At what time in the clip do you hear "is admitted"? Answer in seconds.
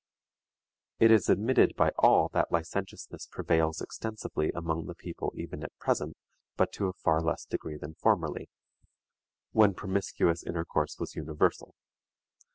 1.11-1.75